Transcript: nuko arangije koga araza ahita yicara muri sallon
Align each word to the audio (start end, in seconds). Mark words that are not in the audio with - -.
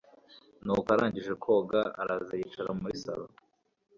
nuko 0.65 0.87
arangije 0.95 1.31
koga 1.43 1.81
araza 2.01 2.31
ahita 2.35 2.39
yicara 2.49 2.69
muri 2.79 2.95
sallon 3.03 3.33